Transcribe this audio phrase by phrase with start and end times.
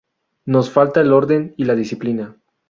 [0.45, 2.35] Nos falta el orden y la disciplina.